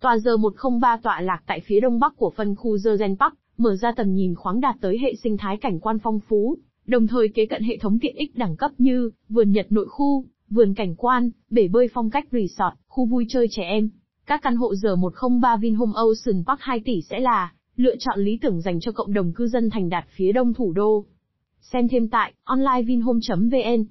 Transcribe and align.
Tòa 0.00 0.18
giờ 0.18 0.36
103 0.36 0.96
tọa 1.02 1.20
lạc 1.20 1.42
tại 1.46 1.60
phía 1.60 1.80
đông 1.80 2.00
bắc 2.00 2.16
của 2.16 2.32
phân 2.36 2.54
khu 2.54 2.76
Zerzen 2.76 3.16
Park, 3.16 3.34
mở 3.56 3.76
ra 3.76 3.92
tầm 3.92 4.14
nhìn 4.14 4.34
khoáng 4.34 4.60
đạt 4.60 4.76
tới 4.80 4.98
hệ 4.98 5.14
sinh 5.22 5.36
thái 5.36 5.56
cảnh 5.56 5.80
quan 5.80 5.98
phong 5.98 6.20
phú, 6.28 6.58
đồng 6.86 7.06
thời 7.06 7.28
kế 7.28 7.46
cận 7.46 7.62
hệ 7.62 7.76
thống 7.76 7.98
tiện 7.98 8.16
ích 8.16 8.36
đẳng 8.36 8.56
cấp 8.56 8.70
như 8.78 9.10
vườn 9.28 9.52
Nhật 9.52 9.66
nội 9.70 9.86
khu, 9.88 10.24
vườn 10.50 10.74
cảnh 10.74 10.94
quan, 10.96 11.30
bể 11.50 11.68
bơi 11.68 11.88
phong 11.94 12.10
cách 12.10 12.26
resort, 12.32 12.74
khu 12.88 13.06
vui 13.06 13.26
chơi 13.28 13.46
trẻ 13.50 13.62
em. 13.62 13.90
Các 14.26 14.42
căn 14.42 14.56
hộ 14.56 14.74
giờ 14.74 14.96
103 14.96 15.56
Vinhome 15.56 15.92
Ocean 15.94 16.44
Park 16.46 16.60
2 16.60 16.80
tỷ 16.84 17.02
sẽ 17.02 17.20
là 17.20 17.52
lựa 17.76 17.96
chọn 17.98 18.18
lý 18.18 18.38
tưởng 18.42 18.60
dành 18.60 18.80
cho 18.80 18.92
cộng 18.92 19.12
đồng 19.12 19.32
cư 19.32 19.46
dân 19.46 19.70
thành 19.70 19.88
đạt 19.88 20.04
phía 20.16 20.32
đông 20.32 20.54
thủ 20.54 20.72
đô. 20.72 21.04
Xem 21.60 21.88
thêm 21.88 22.08
tại 22.08 22.32
onlinevinhome.vn 22.44 23.84